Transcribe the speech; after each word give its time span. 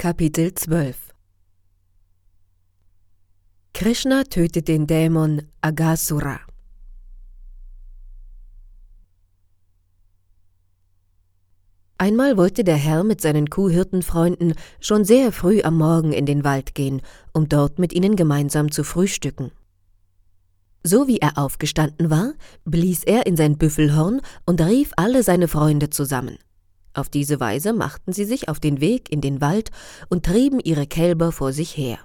Kapitel 0.00 0.54
12 0.54 0.96
Krishna 3.74 4.24
tötet 4.24 4.66
den 4.66 4.86
Dämon 4.86 5.42
Agasura. 5.60 6.40
Einmal 11.98 12.38
wollte 12.38 12.64
der 12.64 12.76
Herr 12.76 13.04
mit 13.04 13.20
seinen 13.20 13.50
Kuhhirtenfreunden 13.50 14.54
schon 14.80 15.04
sehr 15.04 15.32
früh 15.32 15.60
am 15.60 15.76
Morgen 15.76 16.14
in 16.14 16.24
den 16.24 16.44
Wald 16.44 16.74
gehen, 16.74 17.02
um 17.34 17.50
dort 17.50 17.78
mit 17.78 17.92
ihnen 17.92 18.16
gemeinsam 18.16 18.70
zu 18.70 18.84
frühstücken. 18.84 19.52
So 20.82 21.08
wie 21.08 21.18
er 21.18 21.36
aufgestanden 21.36 22.08
war, 22.08 22.32
blies 22.64 23.04
er 23.04 23.26
in 23.26 23.36
sein 23.36 23.58
Büffelhorn 23.58 24.22
und 24.46 24.62
rief 24.62 24.92
alle 24.96 25.22
seine 25.22 25.46
Freunde 25.46 25.90
zusammen. 25.90 26.38
Auf 26.92 27.08
diese 27.08 27.40
Weise 27.40 27.72
machten 27.72 28.12
sie 28.12 28.24
sich 28.24 28.48
auf 28.48 28.60
den 28.60 28.80
Weg 28.80 29.12
in 29.12 29.20
den 29.20 29.40
Wald 29.40 29.70
und 30.08 30.26
trieben 30.26 30.60
ihre 30.60 30.86
Kälber 30.86 31.32
vor 31.32 31.52
sich 31.52 31.76
her. 31.76 31.98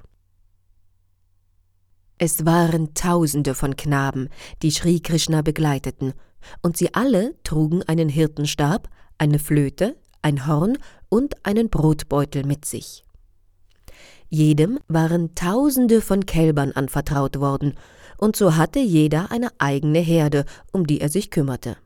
Es 2.17 2.45
waren 2.45 2.93
Tausende 2.93 3.55
von 3.55 3.75
Knaben, 3.75 4.29
die 4.61 4.71
Sri 4.71 5.01
Krishna 5.01 5.41
begleiteten, 5.41 6.13
und 6.61 6.77
sie 6.77 6.93
alle 6.93 7.35
trugen 7.43 7.83
einen 7.83 8.07
Hirtenstab, 8.07 8.89
eine 9.17 9.39
Flöte, 9.39 9.97
ein 10.21 10.47
Horn 10.47 10.77
und 11.09 11.45
einen 11.45 11.69
Brotbeutel 11.69 12.45
mit 12.45 12.65
sich. 12.65 13.03
Jedem 14.29 14.79
waren 14.87 15.35
Tausende 15.35 16.01
von 16.01 16.25
Kälbern 16.25 16.71
anvertraut 16.71 17.39
worden, 17.39 17.73
und 18.17 18.35
so 18.35 18.55
hatte 18.55 18.79
jeder 18.79 19.31
eine 19.31 19.49
eigene 19.57 19.99
Herde, 19.99 20.45
um 20.71 20.87
die 20.87 21.01
er 21.01 21.09
sich 21.09 21.31
kümmerte. 21.31 21.77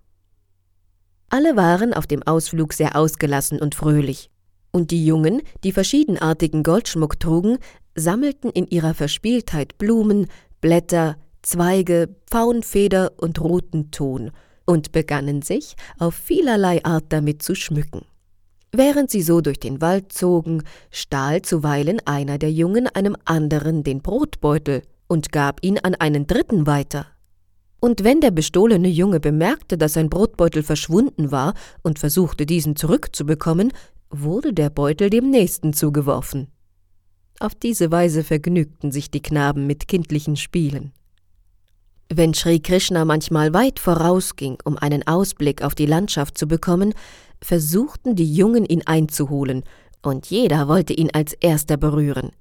Alle 1.30 1.56
waren 1.56 1.94
auf 1.94 2.08
dem 2.08 2.24
Ausflug 2.24 2.74
sehr 2.74 2.96
ausgelassen 2.96 3.60
und 3.60 3.76
fröhlich, 3.76 4.30
und 4.72 4.92
die 4.92 5.06
Jungen, 5.06 5.42
die 5.64 5.72
verschiedenartigen 5.72 6.64
Goldschmuck 6.64 7.20
trugen, 7.20 7.58
sammelten 7.96 8.50
in 8.52 8.68
ihrer 8.68 8.94
Verspieltheit 8.94 9.78
Blumen, 9.78 10.28
Blätter, 10.62 11.18
Zweige, 11.42 12.10
Pfauenfeder 12.30 13.14
und 13.18 13.40
roten 13.40 13.92
Ton 13.92 14.32
und 14.66 14.92
begannen 14.92 15.42
sich 15.42 15.76
auf 15.98 16.14
vielerlei 16.14 16.84
Art 16.84 17.06
damit 17.10 17.42
zu 17.42 17.56
schmücken. 17.56 18.06
Während 18.72 19.10
sie 19.10 19.24
so 19.24 19.42
durch 19.42 19.60
den 19.60 19.82
Wald 19.82 20.12
zogen, 20.12 20.64
stahl 20.92 21.42
zuweilen 21.42 22.00
einer 22.06 22.38
der 22.38 22.52
Jungen 22.52 22.88
einem 22.88 23.16
anderen 23.26 23.84
den 23.84 24.02
Brotbeutel 24.02 24.84
und 25.08 25.32
gab 25.32 25.64
ihn 25.64 25.80
an 25.80 25.96
einen 25.96 26.28
dritten 26.28 26.68
weiter. 26.68 27.08
Und 27.80 28.04
wenn 28.04 28.20
der 28.20 28.32
bestohlene 28.32 28.90
Junge 28.90 29.20
bemerkte, 29.20 29.78
dass 29.78 29.94
sein 29.94 30.10
Brotbeutel 30.10 30.64
verschwunden 30.64 31.32
war 31.32 31.54
und 31.82 32.00
versuchte, 32.00 32.46
diesen 32.46 32.76
zurückzubekommen, 32.76 33.72
wurde 34.10 34.54
der 34.54 34.70
Beutel 34.70 35.10
dem 35.10 35.30
Nächsten 35.30 35.74
zugeworfen. 35.74 36.48
Auf 37.40 37.56
diese 37.56 37.90
Weise 37.92 38.24
vergnügten 38.24 38.92
sich 38.92 39.12
die 39.12 39.22
Knaben 39.22 39.66
mit 39.66 39.88
kindlichen 39.88 40.36
Spielen. 40.36 40.92
Wenn 42.12 42.34
Sri 42.34 42.60
Krishna 42.60 43.06
manchmal 43.06 43.54
weit 43.54 43.80
vorausging, 43.80 44.58
um 44.66 44.78
einen 44.78 45.08
Ausblick 45.08 45.64
auf 45.64 45.76
die 45.76 45.86
Landschaft 45.86 46.38
zu 46.38 46.48
bekommen, 46.48 46.94
versuchten 47.42 48.16
die 48.16 48.34
Jungen 48.34 48.66
ihn 48.66 48.82
einzuholen, 48.86 49.64
und 50.02 50.28
jeder 50.28 50.68
wollte 50.68 50.94
ihn 50.94 51.12
als 51.14 51.34
erster 51.34 51.78
berühren. 51.78 52.32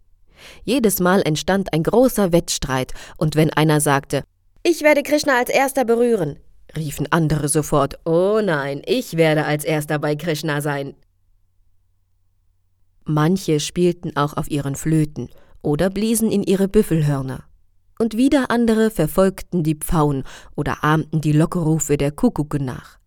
Jedes 0.65 1.01
Mal 1.01 1.23
entstand 1.23 1.73
ein 1.73 1.83
großer 1.83 2.33
Wettstreit, 2.33 2.95
und 3.19 3.37
wenn 3.37 3.53
einer 3.53 3.81
sagte, 3.81 4.25
ich 4.71 4.83
werde 4.83 5.03
Krishna 5.03 5.39
als 5.39 5.49
erster 5.49 5.85
berühren, 5.85 6.39
riefen 6.77 7.11
andere 7.11 7.49
sofort, 7.49 7.99
oh 8.05 8.41
nein, 8.43 8.83
ich 8.85 9.17
werde 9.17 9.45
als 9.45 9.65
erster 9.65 9.99
bei 9.99 10.15
Krishna 10.15 10.61
sein. 10.61 10.95
Manche 13.05 13.61
spielten 13.61 14.15
auch 14.17 14.37
auf 14.37 14.51
ihren 14.51 14.75
Flöten 14.75 15.31
oder 15.63 15.89
bliesen 15.89 16.31
in 16.31 16.43
ihre 16.43 16.69
Büffelhörner. 16.69 17.45
Und 17.99 18.17
wieder 18.17 18.51
andere 18.51 18.91
verfolgten 18.91 19.63
die 19.63 19.75
Pfauen 19.75 20.25
oder 20.55 20.85
ahmten 20.85 21.21
die 21.21 21.33
Lockerufe 21.33 21.97
der 21.97 22.13
Kuckucke 22.13 22.63
nach. 22.63 22.99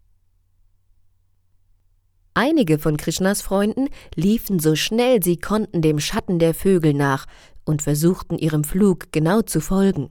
Einige 2.34 2.80
von 2.80 2.98
Krishnas 2.98 3.42
Freunden 3.42 3.90
liefen 4.16 4.60
so 4.60 4.76
schnell 4.76 5.22
sie 5.22 5.38
konnten 5.38 5.82
dem 5.82 6.00
Schatten 6.00 6.40
der 6.40 6.54
Vögel 6.54 6.94
nach 6.94 7.26
und 7.66 7.82
versuchten 7.82 8.38
ihrem 8.38 8.64
Flug 8.64 9.12
genau 9.12 9.44
zu 9.44 9.62
folgen. 9.62 10.10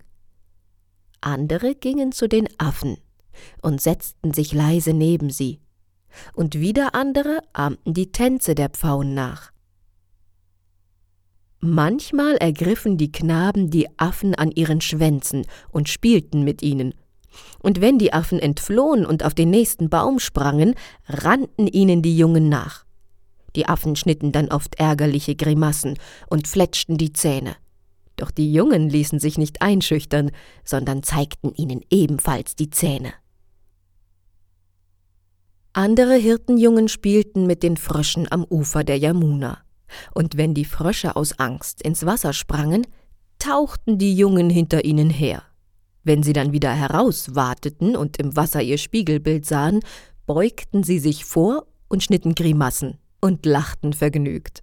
Andere 1.20 1.74
gingen 1.74 2.12
zu 2.12 2.28
den 2.28 2.48
Affen 2.58 2.96
und 3.62 3.80
setzten 3.80 4.32
sich 4.32 4.52
leise 4.52 4.92
neben 4.92 5.30
sie, 5.30 5.60
und 6.34 6.58
wieder 6.58 6.94
andere 6.94 7.40
ahmten 7.52 7.94
die 7.94 8.12
Tänze 8.12 8.54
der 8.54 8.70
Pfauen 8.70 9.14
nach. 9.14 9.52
Manchmal 11.60 12.36
ergriffen 12.36 12.96
die 12.96 13.12
Knaben 13.12 13.70
die 13.70 13.86
Affen 13.98 14.34
an 14.34 14.50
ihren 14.50 14.80
Schwänzen 14.80 15.46
und 15.70 15.90
spielten 15.90 16.42
mit 16.42 16.62
ihnen. 16.62 16.94
Und 17.62 17.82
wenn 17.82 17.98
die 17.98 18.14
Affen 18.14 18.38
entflohen 18.38 19.04
und 19.04 19.24
auf 19.24 19.34
den 19.34 19.50
nächsten 19.50 19.90
Baum 19.90 20.18
sprangen, 20.18 20.74
rannten 21.06 21.66
ihnen 21.66 22.00
die 22.00 22.16
Jungen 22.16 22.48
nach. 22.48 22.86
Die 23.56 23.66
Affen 23.66 23.94
schnitten 23.94 24.32
dann 24.32 24.48
oft 24.48 24.76
ärgerliche 24.76 25.36
Grimassen 25.36 25.98
und 26.28 26.48
fletschten 26.48 26.96
die 26.96 27.12
Zähne. 27.12 27.56
Doch 28.20 28.30
die 28.30 28.52
Jungen 28.52 28.88
ließen 28.88 29.18
sich 29.18 29.38
nicht 29.38 29.62
einschüchtern, 29.62 30.30
sondern 30.64 31.02
zeigten 31.02 31.52
ihnen 31.54 31.80
ebenfalls 31.90 32.54
die 32.54 32.70
Zähne. 32.70 33.12
Andere 35.72 36.14
Hirtenjungen 36.14 36.88
spielten 36.88 37.46
mit 37.46 37.62
den 37.62 37.76
Fröschen 37.76 38.30
am 38.30 38.44
Ufer 38.44 38.84
der 38.84 38.98
Yamuna 38.98 39.62
und 40.14 40.36
wenn 40.36 40.54
die 40.54 40.64
Frösche 40.64 41.16
aus 41.16 41.38
Angst 41.38 41.82
ins 41.82 42.06
Wasser 42.06 42.32
sprangen, 42.32 42.86
tauchten 43.38 43.98
die 43.98 44.14
Jungen 44.14 44.50
hinter 44.50 44.84
ihnen 44.84 45.10
her. 45.10 45.42
Wenn 46.02 46.22
sie 46.22 46.32
dann 46.32 46.52
wieder 46.52 46.72
herauswateten 46.72 47.96
und 47.96 48.16
im 48.18 48.36
Wasser 48.36 48.62
ihr 48.62 48.78
Spiegelbild 48.78 49.46
sahen, 49.46 49.80
beugten 50.26 50.82
sie 50.82 50.98
sich 50.98 51.24
vor 51.24 51.66
und 51.88 52.02
schnitten 52.02 52.34
Grimassen 52.34 52.98
und 53.20 53.44
lachten 53.46 53.92
vergnügt. 53.92 54.62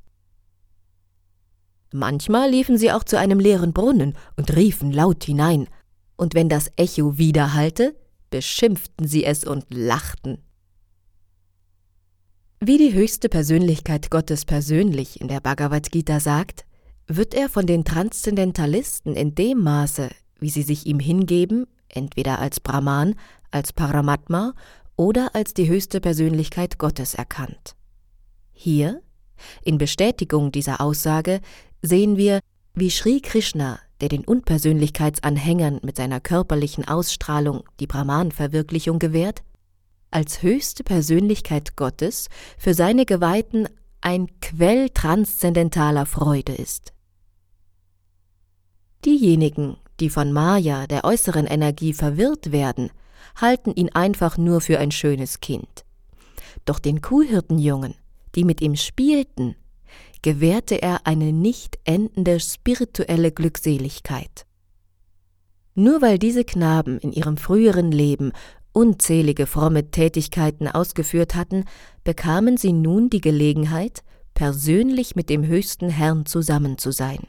Manchmal 1.97 2.51
liefen 2.51 2.77
sie 2.77 2.91
auch 2.91 3.03
zu 3.03 3.17
einem 3.17 3.39
leeren 3.39 3.73
Brunnen 3.73 4.13
und 4.35 4.55
riefen 4.55 4.91
laut 4.91 5.23
hinein, 5.23 5.67
und 6.15 6.35
wenn 6.35 6.47
das 6.47 6.71
Echo 6.75 7.17
widerhallte, 7.17 7.95
beschimpften 8.29 9.07
sie 9.07 9.23
es 9.23 9.43
und 9.43 9.65
lachten. 9.73 10.37
Wie 12.59 12.77
die 12.77 12.93
höchste 12.93 13.29
Persönlichkeit 13.29 14.11
Gottes 14.11 14.45
persönlich 14.45 15.21
in 15.21 15.27
der 15.27 15.39
Bhagavad 15.39 15.91
Gita 15.91 16.19
sagt, 16.19 16.65
wird 17.07 17.33
er 17.33 17.49
von 17.49 17.65
den 17.65 17.83
Transzendentalisten 17.83 19.15
in 19.15 19.33
dem 19.33 19.63
Maße, 19.63 20.09
wie 20.39 20.51
sie 20.51 20.63
sich 20.63 20.85
ihm 20.85 20.99
hingeben, 20.99 21.65
entweder 21.87 22.37
als 22.37 22.59
Brahman, 22.59 23.15
als 23.49 23.73
Paramatma 23.73 24.53
oder 24.97 25.33
als 25.33 25.55
die 25.55 25.67
höchste 25.67 25.99
Persönlichkeit 25.99 26.77
Gottes 26.77 27.15
erkannt. 27.15 27.75
Hier, 28.53 29.01
in 29.63 29.77
Bestätigung 29.77 30.51
dieser 30.51 30.81
Aussage, 30.81 31.41
sehen 31.81 32.17
wir, 32.17 32.39
wie 32.73 32.89
Sri 32.89 33.21
Krishna, 33.21 33.79
der 34.01 34.09
den 34.09 34.23
Unpersönlichkeitsanhängern 34.23 35.79
mit 35.83 35.95
seiner 35.95 36.19
körperlichen 36.19 36.87
Ausstrahlung 36.87 37.63
die 37.79 37.87
Brahman-Verwirklichung 37.87 38.99
gewährt, 38.99 39.43
als 40.11 40.41
höchste 40.41 40.83
Persönlichkeit 40.83 41.75
Gottes 41.75 42.29
für 42.57 42.73
seine 42.73 43.05
Geweihten 43.05 43.67
ein 44.01 44.27
Quell 44.39 44.89
transzendentaler 44.89 46.05
Freude 46.05 46.53
ist. 46.53 46.93
Diejenigen, 49.05 49.77
die 49.99 50.09
von 50.09 50.31
Maya, 50.31 50.87
der 50.87 51.03
äußeren 51.03 51.45
Energie, 51.45 51.93
verwirrt 51.93 52.51
werden, 52.51 52.91
halten 53.35 53.71
ihn 53.71 53.89
einfach 53.89 54.37
nur 54.37 54.61
für 54.61 54.79
ein 54.79 54.91
schönes 54.91 55.39
Kind. 55.39 55.85
Doch 56.65 56.79
den 56.79 57.01
Kuhhirtenjungen, 57.01 57.95
die 58.35 58.43
mit 58.43 58.61
ihm 58.61 58.75
spielten, 58.75 59.55
gewährte 60.27 60.81
er 60.81 61.07
eine 61.07 61.31
nicht 61.31 61.79
endende 61.85 62.41
spirituelle 62.41 63.31
Glückseligkeit. 63.31 64.45
Nur 65.73 66.01
weil 66.01 66.19
diese 66.19 66.43
Knaben 66.43 66.99
in 66.99 67.13
ihrem 67.13 67.37
früheren 67.37 67.93
Leben 67.93 68.33
unzählige 68.73 69.45
fromme 69.45 69.89
Tätigkeiten 69.89 70.67
ausgeführt 70.67 71.35
hatten, 71.35 71.63
bekamen 72.03 72.57
sie 72.57 72.73
nun 72.73 73.09
die 73.09 73.21
Gelegenheit, 73.21 74.03
persönlich 74.33 75.15
mit 75.15 75.29
dem 75.29 75.45
höchsten 75.45 75.89
Herrn 75.89 76.25
zusammen 76.25 76.77
zu 76.77 76.91
sein. 76.91 77.19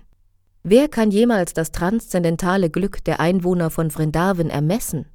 Wer 0.65 0.89
kann 0.89 1.13
jemals 1.13 1.55
das 1.55 1.71
transzendentale 1.71 2.69
Glück 2.69 3.05
der 3.05 3.21
Einwohner 3.21 3.71
von 3.71 3.93
Vrindavan 3.93 4.51
ermessen? 4.51 5.07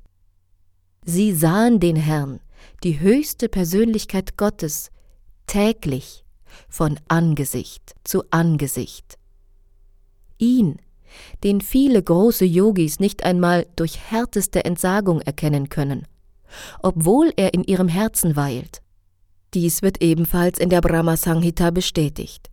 Sie 1.03 1.33
sahen 1.33 1.81
den 1.81 1.97
Herrn, 1.97 2.39
die 2.85 3.01
höchste 3.01 3.49
Persönlichkeit 3.49 4.37
Gottes, 4.37 4.89
täglich, 5.47 6.22
von 6.69 6.99
Angesicht 7.07 7.95
zu 8.03 8.23
Angesicht. 8.31 9.17
Ihn, 10.37 10.77
den 11.43 11.61
viele 11.61 12.01
große 12.01 12.45
Yogis 12.45 12.99
nicht 12.99 13.23
einmal 13.23 13.67
durch 13.75 13.99
härteste 13.99 14.65
Entsagung 14.65 15.21
erkennen 15.21 15.69
können, 15.69 16.07
obwohl 16.81 17.31
er 17.35 17.53
in 17.53 17.63
ihrem 17.63 17.87
Herzen 17.87 18.35
weilt. 18.35 18.81
Dies 19.53 19.81
wird 19.81 20.01
ebenfalls 20.01 20.57
in 20.57 20.69
der 20.69 20.81
Brahma 20.81 21.15
Sanghita 21.15 21.69
bestätigt. 21.71 22.49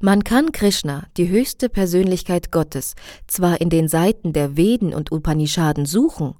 Man 0.00 0.24
kann 0.24 0.52
Krishna, 0.52 1.06
die 1.16 1.28
höchste 1.28 1.68
Persönlichkeit 1.68 2.50
Gottes, 2.50 2.94
zwar 3.26 3.60
in 3.60 3.70
den 3.70 3.88
Seiten 3.88 4.32
der 4.32 4.56
Veden 4.56 4.94
und 4.94 5.12
Upanishaden 5.12 5.86
suchen, 5.86 6.34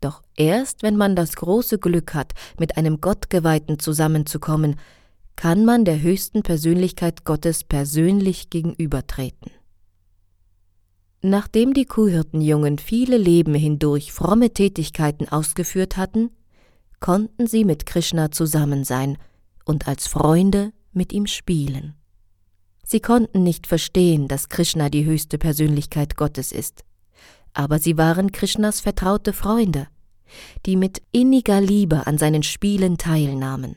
doch 0.00 0.22
erst 0.36 0.82
wenn 0.82 0.96
man 0.96 1.16
das 1.16 1.34
große 1.34 1.78
Glück 1.78 2.14
hat, 2.14 2.32
mit 2.58 2.76
einem 2.76 3.00
Gottgeweihten 3.00 3.78
zusammenzukommen, 3.78 4.76
kann 5.38 5.64
man 5.64 5.84
der 5.84 6.02
höchsten 6.02 6.42
Persönlichkeit 6.42 7.24
Gottes 7.24 7.62
persönlich 7.62 8.50
gegenübertreten. 8.50 9.52
Nachdem 11.22 11.74
die 11.74 11.84
Kuhhirtenjungen 11.84 12.78
viele 12.78 13.16
Leben 13.16 13.54
hindurch 13.54 14.12
fromme 14.12 14.50
Tätigkeiten 14.52 15.28
ausgeführt 15.28 15.96
hatten, 15.96 16.30
konnten 16.98 17.46
sie 17.46 17.64
mit 17.64 17.86
Krishna 17.86 18.32
zusammen 18.32 18.82
sein 18.82 19.16
und 19.64 19.86
als 19.86 20.08
Freunde 20.08 20.72
mit 20.92 21.12
ihm 21.12 21.28
spielen. 21.28 21.94
Sie 22.84 22.98
konnten 22.98 23.44
nicht 23.44 23.68
verstehen, 23.68 24.26
dass 24.26 24.48
Krishna 24.48 24.88
die 24.88 25.04
höchste 25.04 25.38
Persönlichkeit 25.38 26.16
Gottes 26.16 26.50
ist, 26.50 26.82
aber 27.52 27.78
sie 27.78 27.96
waren 27.96 28.32
Krishnas 28.32 28.80
vertraute 28.80 29.32
Freunde, 29.32 29.86
die 30.66 30.74
mit 30.74 31.00
inniger 31.12 31.60
Liebe 31.60 32.08
an 32.08 32.18
seinen 32.18 32.42
Spielen 32.42 32.98
teilnahmen. 32.98 33.76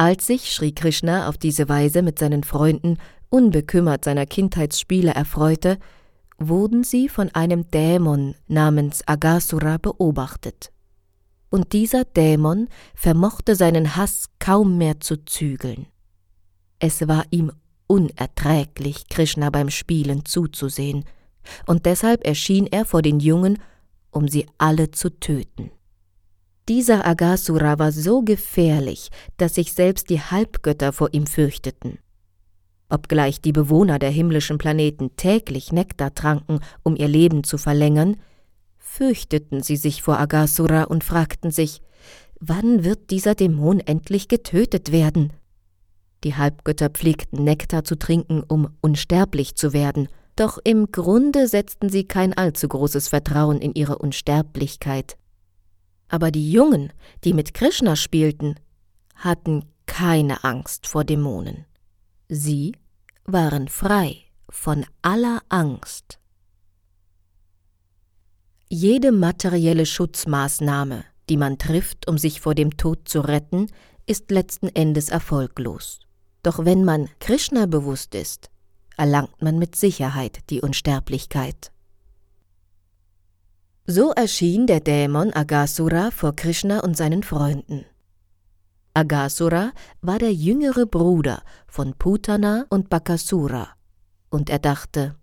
Als 0.00 0.28
sich 0.28 0.50
Sri 0.50 0.72
Krishna 0.72 1.28
auf 1.28 1.36
diese 1.36 1.68
Weise 1.68 2.00
mit 2.00 2.18
seinen 2.18 2.42
Freunden 2.42 2.96
unbekümmert 3.28 4.02
seiner 4.02 4.24
Kindheitsspiele 4.24 5.10
erfreute, 5.10 5.78
wurden 6.38 6.84
sie 6.84 7.10
von 7.10 7.28
einem 7.34 7.70
Dämon 7.70 8.34
namens 8.48 9.06
Agasura 9.06 9.76
beobachtet. 9.76 10.72
Und 11.50 11.74
dieser 11.74 12.06
Dämon 12.06 12.68
vermochte 12.94 13.54
seinen 13.54 13.94
Hass 13.94 14.30
kaum 14.38 14.78
mehr 14.78 15.00
zu 15.00 15.22
zügeln. 15.22 15.86
Es 16.78 17.06
war 17.06 17.26
ihm 17.28 17.52
unerträglich, 17.86 19.06
Krishna 19.10 19.50
beim 19.50 19.68
Spielen 19.68 20.24
zuzusehen, 20.24 21.04
und 21.66 21.84
deshalb 21.84 22.26
erschien 22.26 22.66
er 22.66 22.86
vor 22.86 23.02
den 23.02 23.20
Jungen, 23.20 23.58
um 24.10 24.28
sie 24.28 24.46
alle 24.56 24.92
zu 24.92 25.10
töten. 25.10 25.70
Dieser 26.70 27.04
Agasura 27.04 27.80
war 27.80 27.90
so 27.90 28.22
gefährlich, 28.22 29.10
dass 29.38 29.56
sich 29.56 29.72
selbst 29.72 30.08
die 30.08 30.20
Halbgötter 30.20 30.92
vor 30.92 31.08
ihm 31.10 31.26
fürchteten. 31.26 31.98
Obgleich 32.88 33.40
die 33.40 33.50
Bewohner 33.50 33.98
der 33.98 34.10
himmlischen 34.10 34.56
Planeten 34.56 35.16
täglich 35.16 35.72
Nektar 35.72 36.14
tranken, 36.14 36.60
um 36.84 36.94
ihr 36.94 37.08
Leben 37.08 37.42
zu 37.42 37.58
verlängern, 37.58 38.18
fürchteten 38.78 39.64
sie 39.64 39.74
sich 39.74 40.00
vor 40.00 40.20
Agasura 40.20 40.84
und 40.84 41.02
fragten 41.02 41.50
sich, 41.50 41.82
wann 42.38 42.84
wird 42.84 43.10
dieser 43.10 43.34
Dämon 43.34 43.80
endlich 43.80 44.28
getötet 44.28 44.92
werden? 44.92 45.32
Die 46.22 46.36
Halbgötter 46.36 46.90
pflegten 46.90 47.42
Nektar 47.42 47.82
zu 47.82 47.98
trinken, 47.98 48.44
um 48.46 48.68
unsterblich 48.80 49.56
zu 49.56 49.72
werden, 49.72 50.06
doch 50.36 50.56
im 50.62 50.92
Grunde 50.92 51.48
setzten 51.48 51.88
sie 51.88 52.04
kein 52.04 52.32
allzu 52.32 52.68
großes 52.68 53.08
Vertrauen 53.08 53.60
in 53.60 53.74
ihre 53.74 53.98
Unsterblichkeit. 53.98 55.16
Aber 56.10 56.32
die 56.32 56.50
Jungen, 56.50 56.92
die 57.22 57.32
mit 57.32 57.54
Krishna 57.54 57.94
spielten, 57.94 58.56
hatten 59.14 59.64
keine 59.86 60.42
Angst 60.42 60.88
vor 60.88 61.04
Dämonen. 61.04 61.66
Sie 62.28 62.72
waren 63.24 63.68
frei 63.68 64.24
von 64.50 64.84
aller 65.02 65.40
Angst. 65.48 66.18
Jede 68.68 69.12
materielle 69.12 69.86
Schutzmaßnahme, 69.86 71.04
die 71.28 71.36
man 71.36 71.58
trifft, 71.58 72.08
um 72.08 72.18
sich 72.18 72.40
vor 72.40 72.56
dem 72.56 72.76
Tod 72.76 73.08
zu 73.08 73.20
retten, 73.20 73.68
ist 74.06 74.32
letzten 74.32 74.68
Endes 74.68 75.10
erfolglos. 75.10 76.00
Doch 76.42 76.64
wenn 76.64 76.84
man 76.84 77.08
Krishna 77.20 77.66
bewusst 77.66 78.16
ist, 78.16 78.50
erlangt 78.96 79.40
man 79.42 79.58
mit 79.58 79.76
Sicherheit 79.76 80.40
die 80.50 80.60
Unsterblichkeit. 80.60 81.70
So 83.92 84.12
erschien 84.12 84.68
der 84.68 84.78
Dämon 84.78 85.32
Agasura 85.32 86.12
vor 86.12 86.36
Krishna 86.36 86.78
und 86.78 86.96
seinen 86.96 87.24
Freunden. 87.24 87.84
Agasura 88.94 89.72
war 90.00 90.20
der 90.20 90.32
jüngere 90.32 90.86
Bruder 90.86 91.42
von 91.66 91.94
Putana 91.94 92.66
und 92.68 92.88
Bakasura, 92.88 93.70
und 94.28 94.48
er 94.48 94.60
dachte, 94.60 95.16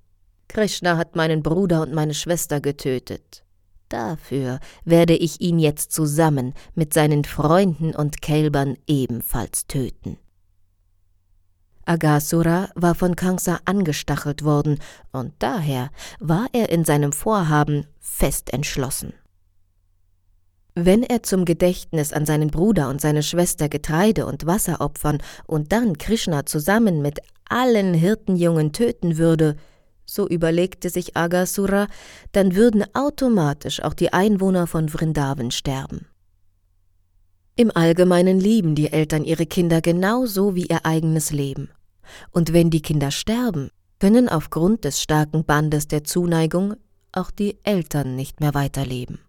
Krishna 0.49 0.97
hat 0.97 1.15
meinen 1.15 1.43
Bruder 1.43 1.81
und 1.81 1.93
meine 1.93 2.13
Schwester 2.13 2.59
getötet. 2.59 3.45
Dafür 3.87 4.59
werde 4.83 5.15
ich 5.15 5.39
ihn 5.39 5.59
jetzt 5.59 5.93
zusammen 5.93 6.53
mit 6.75 6.93
seinen 6.93 7.23
Freunden 7.23 7.95
und 7.95 8.21
Kälbern 8.21 8.75
ebenfalls 8.85 9.67
töten. 9.67 10.17
Agasura 11.87 12.69
war 12.75 12.95
von 12.95 13.15
Kansa 13.15 13.59
angestachelt 13.65 14.43
worden, 14.43 14.79
und 15.11 15.33
daher 15.39 15.89
war 16.19 16.47
er 16.53 16.69
in 16.69 16.85
seinem 16.85 17.13
Vorhaben 17.13 17.85
fest 17.99 18.53
entschlossen. 18.53 19.13
Wenn 20.75 21.01
er 21.01 21.23
zum 21.23 21.45
Gedächtnis 21.45 22.13
an 22.13 22.27
seinen 22.27 22.51
Bruder 22.51 22.89
und 22.89 23.01
seine 23.01 23.23
Schwester 23.23 23.67
Getreide 23.67 24.27
und 24.27 24.45
Wasser 24.45 24.79
opfern 24.79 25.17
und 25.47 25.71
dann 25.71 25.97
Krishna 25.97 26.45
zusammen 26.45 27.01
mit 27.01 27.19
allen 27.49 27.95
Hirtenjungen 27.95 28.73
töten 28.73 29.17
würde, 29.17 29.55
so 30.05 30.27
überlegte 30.27 30.89
sich 30.89 31.17
Agasura, 31.17 31.87
dann 32.31 32.55
würden 32.55 32.85
automatisch 32.93 33.81
auch 33.81 33.93
die 33.93 34.13
Einwohner 34.13 34.67
von 34.67 34.89
Vrindavan 34.89 35.51
sterben. 35.51 36.05
Im 37.55 37.75
Allgemeinen 37.75 38.39
lieben 38.39 38.75
die 38.75 38.91
Eltern 38.91 39.23
ihre 39.23 39.47
Kinder 39.47 39.81
genauso 39.81 40.53
wie 40.53 40.67
ihr 40.67 40.85
eigenes 40.85 41.31
Leben. 41.31 41.69
Und 42.31 42.53
wenn 42.53 42.69
die 42.69 42.81
Kinder 42.81 43.11
sterben, 43.11 43.69
können 43.99 44.29
aufgrund 44.29 44.83
des 44.83 45.01
starken 45.01 45.45
Bandes 45.45 45.87
der 45.87 46.03
Zuneigung 46.03 46.75
auch 47.11 47.31
die 47.31 47.57
Eltern 47.63 48.15
nicht 48.15 48.39
mehr 48.39 48.53
weiterleben. 48.53 49.19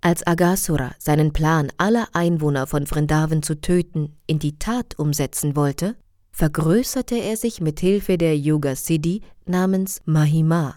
Als 0.00 0.24
Agasura 0.26 0.92
seinen 0.98 1.32
Plan, 1.32 1.72
alle 1.76 2.14
Einwohner 2.14 2.66
von 2.66 2.86
Vrindavan 2.86 3.42
zu 3.42 3.60
töten, 3.60 4.16
in 4.26 4.38
die 4.38 4.58
Tat 4.58 4.98
umsetzen 4.98 5.56
wollte, 5.56 5.96
vergrößerte 6.30 7.16
er 7.16 7.36
sich 7.36 7.60
mit 7.60 7.80
Hilfe 7.80 8.16
der 8.16 8.38
Yoga 8.38 8.76
Siddhi 8.76 9.22
namens 9.44 10.00
Mahima. 10.04 10.76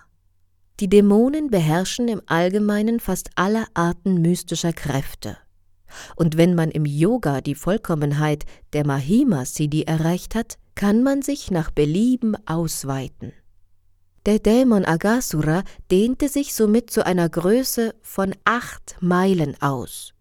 Die 0.80 0.90
Dämonen 0.90 1.52
beherrschen 1.52 2.08
im 2.08 2.24
Allgemeinen 2.26 3.00
fast 3.00 3.30
alle 3.36 3.66
Arten 3.76 4.22
mystischer 4.22 4.74
Kräfte. 4.74 5.38
Und 6.16 6.38
wenn 6.38 6.56
man 6.56 6.72
im 6.72 6.86
Yoga 6.86 7.42
die 7.42 7.54
Vollkommenheit 7.54 8.46
der 8.74 8.88
Mahima 8.88 9.46
Siddhi 9.46 9.84
erreicht 9.84 10.34
hat, 10.34 10.58
kann 10.76 11.04
man 11.04 11.22
sich 11.22 11.52
nach 11.52 11.72
Belieben 11.72 12.36
ausweiten. 12.48 13.34
Der 14.26 14.40
Dämon 14.40 14.86
Agasura 14.86 15.64
dehnte 15.90 16.30
sich 16.30 16.54
somit 16.54 16.92
zu 16.92 17.06
einer 17.06 17.28
Größe 17.28 17.96
von 18.02 18.36
acht 18.46 18.98
Meilen 19.02 19.60
aus 19.62 20.14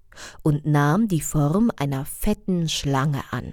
und 0.43 0.67
nahm 0.67 1.07
die 1.07 1.21
Form 1.21 1.71
einer 1.77 2.07
fetten 2.07 2.69
Schlange 2.69 3.23
an. 3.31 3.53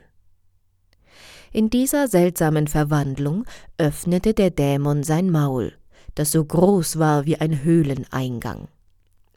In 1.51 1.69
dieser 1.69 2.07
seltsamen 2.07 2.67
Verwandlung 2.67 3.45
öffnete 3.77 4.33
der 4.33 4.51
Dämon 4.51 5.03
sein 5.03 5.29
Maul, 5.31 5.73
das 6.15 6.31
so 6.31 6.43
groß 6.43 6.97
war 6.97 7.25
wie 7.25 7.37
ein 7.37 7.63
Höhleneingang. 7.63 8.69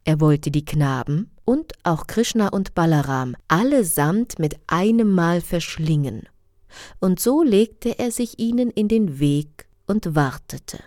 Er 0.05 0.21
wollte 0.21 0.51
die 0.51 0.65
Knaben 0.65 1.31
und 1.45 1.73
auch 1.83 2.07
Krishna 2.07 2.49
und 2.49 2.75
Balaram 2.75 3.37
allesamt 3.49 4.39
mit 4.39 4.57
einem 4.69 5.13
Mal 5.13 5.41
verschlingen 5.41 6.29
und 7.01 7.21
so 7.21 7.43
legte 7.43 7.99
er 7.99 8.11
sich 8.11 8.39
ihnen 8.39 8.71
in 8.71 8.89
den 8.89 9.19
Weg 9.19 9.69
und 9.87 10.15
wartete. 10.15 10.79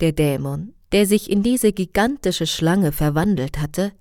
Der 0.00 0.12
Dämon, 0.12 0.74
der 0.92 1.06
sich 1.06 1.30
in 1.30 1.42
diese 1.42 1.72
gigantische 1.72 2.46
Schlange 2.46 2.92
verwandelt 2.92 3.58
hatte, 3.58 3.92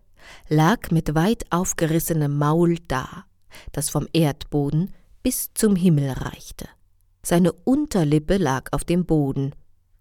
lag 0.48 0.92
mit 0.92 1.16
weit 1.16 1.46
aufgerissenem 1.52 2.38
Maul 2.38 2.78
da, 2.88 3.26
das 3.72 3.90
vom 3.90 4.08
Erdboden 4.14 4.94
bis 5.22 5.54
zum 5.54 5.76
Himmel 5.76 6.12
reichte. 6.12 6.68
Seine 7.26 7.54
Unterlippe 7.54 8.38
lag 8.38 8.70
auf 8.72 8.84
dem 8.84 9.06
Boden, 9.06 9.54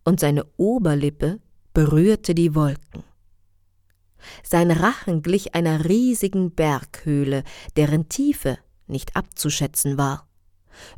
und 0.05 0.19
seine 0.19 0.45
Oberlippe 0.57 1.41
berührte 1.73 2.35
die 2.35 2.57
Wolken. 2.57 3.05
Sein 4.43 4.71
Rachen 4.71 5.23
glich 5.23 5.55
einer 5.55 5.85
riesigen 5.85 6.53
Berghöhle, 6.53 7.45
deren 7.77 8.09
Tiefe 8.09 8.59
nicht 8.87 9.17
abzuschätzen 9.17 9.97
war 9.99 10.29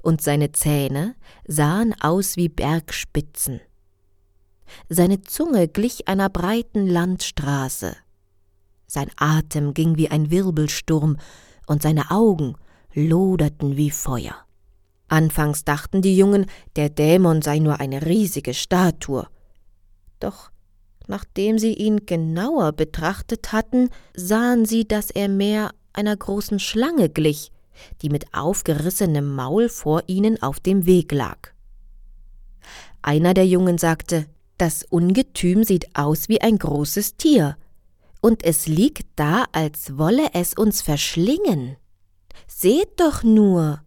und 0.02 0.21
seine 0.21 0.52
Zähne 0.52 1.14
sahen 1.47 1.95
aus 2.00 2.37
wie 2.37 2.49
Bergspitzen. 2.49 3.61
Seine 4.88 5.23
Zunge 5.23 5.69
glich 5.69 6.09
einer 6.09 6.28
breiten 6.28 6.87
Landstraße. 6.87 7.97
Sein 8.87 9.11
Atem 9.16 9.75
ging 9.75 9.97
wie 9.97 10.09
ein 10.11 10.31
Wirbelsturm, 10.31 11.16
und 11.66 11.83
seine 11.83 12.11
Augen 12.11 12.57
loderten 12.95 13.76
wie 13.76 13.90
Feuer. 13.90 14.37
Anfangs 15.09 15.64
dachten 15.64 16.02
die 16.02 16.16
Jungen, 16.16 16.47
der 16.76 16.90
Dämon 16.90 17.43
sei 17.43 17.59
nur 17.59 17.81
eine 17.81 18.04
riesige 18.04 18.54
Statue. 18.54 19.26
Doch 20.21 20.50
nachdem 21.07 21.59
sie 21.59 21.75
ihn 21.75 22.07
genauer 22.07 22.73
betrachtet 22.73 23.52
hatten, 23.52 23.90
sahen 24.16 24.64
sie, 24.64 24.87
dass 24.87 25.11
er 25.11 25.28
mehr 25.28 25.71
einer 25.93 26.16
großen 26.16 26.59
Schlange 26.59 27.09
glich, 27.09 27.52
die 28.02 28.09
mit 28.09 28.35
aufgerissenem 28.35 29.35
Maul 29.35 29.69
vor 29.69 30.02
ihnen 30.07 30.43
auf 30.43 30.61
dem 30.61 30.87
Weg 30.87 31.12
lag. 31.12 31.52
Einer 33.02 33.35
der 33.35 33.47
Jungen 33.47 33.78
sagte, 33.78 34.26
das 34.59 34.85
Ungetüm 34.85 35.64
sieht 35.64 35.97
aus 35.97 36.28
wie 36.28 36.40
ein 36.40 36.59
großes 36.59 37.16
Tier, 37.16 37.57
und 38.21 38.43
es 38.43 38.66
liegt 38.66 39.07
da, 39.16 39.45
als 39.52 39.99
wolle 39.99 40.31
es 40.33 40.54
uns 40.54 40.81
verschlingen. 40.81 41.76
Seht 42.47 42.99
doch 42.99 43.23
nur, 43.23 43.83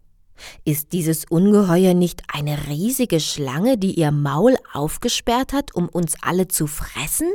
ist 0.64 0.92
dieses 0.92 1.24
Ungeheuer 1.24 1.94
nicht 1.94 2.22
eine 2.32 2.68
riesige 2.68 3.18
Schlange, 3.18 3.78
die 3.78 3.94
ihr 3.98 4.12
Maul 4.12 4.56
aufgesperrt 4.72 5.52
hat, 5.52 5.74
um 5.74 5.88
uns 5.88 6.14
alle 6.22 6.48
zu 6.48 6.66
fressen? 6.66 7.28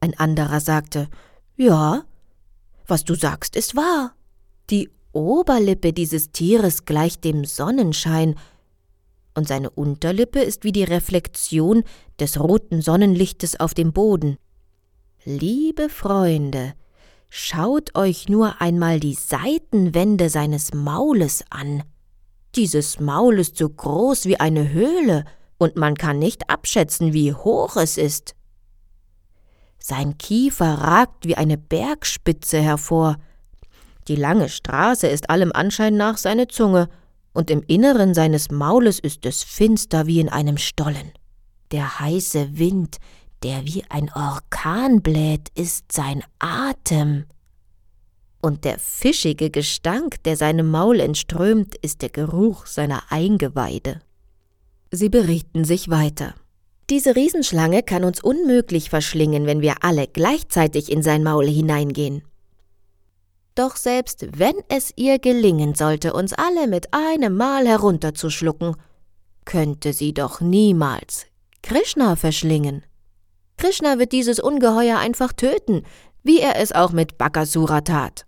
Ein 0.00 0.18
anderer 0.18 0.60
sagte, 0.60 1.08
ja, 1.56 2.04
was 2.86 3.04
du 3.04 3.14
sagst, 3.14 3.56
ist 3.56 3.76
wahr. 3.76 4.14
Die 4.70 4.90
Oberlippe 5.12 5.92
dieses 5.92 6.32
Tieres 6.32 6.84
gleicht 6.84 7.24
dem 7.24 7.44
Sonnenschein, 7.44 8.36
und 9.34 9.48
seine 9.48 9.70
Unterlippe 9.70 10.40
ist 10.40 10.62
wie 10.64 10.72
die 10.72 10.84
Reflexion 10.84 11.84
des 12.20 12.38
roten 12.38 12.82
Sonnenlichtes 12.82 13.58
auf 13.58 13.72
dem 13.72 13.92
Boden. 13.92 14.36
Liebe 15.24 15.88
Freunde, 15.88 16.74
schaut 17.30 17.94
euch 17.94 18.28
nur 18.28 18.60
einmal 18.60 19.00
die 19.00 19.14
Seitenwände 19.14 20.28
seines 20.28 20.74
Maules 20.74 21.44
an. 21.48 21.82
Dieses 22.54 23.00
Maul 23.00 23.38
ist 23.38 23.56
so 23.56 23.68
groß 23.68 24.26
wie 24.26 24.38
eine 24.38 24.70
Höhle, 24.72 25.24
und 25.56 25.76
man 25.76 25.94
kann 25.94 26.18
nicht 26.18 26.50
abschätzen, 26.50 27.12
wie 27.12 27.32
hoch 27.32 27.76
es 27.76 27.96
ist. 27.96 28.34
Sein 29.78 30.18
Kiefer 30.18 30.74
ragt 30.74 31.24
wie 31.24 31.36
eine 31.36 31.56
Bergspitze 31.56 32.60
hervor. 32.60 33.16
Die 34.08 34.16
lange 34.16 34.48
Straße 34.48 35.06
ist 35.06 35.30
allem 35.30 35.52
Anschein 35.52 35.96
nach 35.96 36.18
seine 36.18 36.48
Zunge, 36.48 36.88
und 37.34 37.50
im 37.50 37.62
Inneren 37.66 38.12
seines 38.14 38.50
Maules 38.50 38.98
ist 38.98 39.24
es 39.24 39.42
finster 39.42 40.06
wie 40.06 40.20
in 40.20 40.28
einem 40.28 40.58
Stollen. 40.58 41.12
Der 41.70 42.00
heiße 42.00 42.58
Wind, 42.58 42.98
der 43.42 43.64
wie 43.64 43.84
ein 43.88 44.10
Orkan 44.12 45.00
bläht, 45.00 45.48
ist 45.54 45.90
sein 45.90 46.22
Atem. 46.38 47.24
Und 48.42 48.64
der 48.64 48.78
fischige 48.78 49.50
Gestank, 49.50 50.22
der 50.24 50.36
seinem 50.36 50.70
Maul 50.70 51.00
entströmt, 51.00 51.74
ist 51.76 52.02
der 52.02 52.10
Geruch 52.10 52.66
seiner 52.66 53.04
Eingeweide. 53.08 54.02
Sie 54.90 55.08
berieten 55.08 55.64
sich 55.64 55.88
weiter. 55.88 56.34
Diese 56.90 57.16
Riesenschlange 57.16 57.82
kann 57.82 58.04
uns 58.04 58.22
unmöglich 58.22 58.90
verschlingen, 58.90 59.46
wenn 59.46 59.62
wir 59.62 59.82
alle 59.82 60.06
gleichzeitig 60.06 60.92
in 60.92 61.02
sein 61.02 61.22
Maul 61.22 61.46
hineingehen. 61.46 62.22
Doch 63.54 63.76
selbst 63.76 64.26
wenn 64.38 64.54
es 64.68 64.92
ihr 64.96 65.18
gelingen 65.18 65.74
sollte, 65.74 66.12
uns 66.14 66.32
alle 66.32 66.66
mit 66.66 66.94
einem 66.94 67.36
Mal 67.36 67.66
herunterzuschlucken, 67.66 68.76
könnte 69.44 69.92
sie 69.92 70.14
doch 70.14 70.40
niemals 70.40 71.26
Krishna 71.62 72.16
verschlingen. 72.16 72.84
Krishna 73.56 73.98
wird 73.98 74.12
dieses 74.12 74.40
Ungeheuer 74.40 74.98
einfach 74.98 75.32
töten, 75.32 75.82
wie 76.22 76.40
er 76.40 76.56
es 76.56 76.72
auch 76.72 76.92
mit 76.92 77.18
Bakasura 77.18 77.82
tat. 77.82 78.26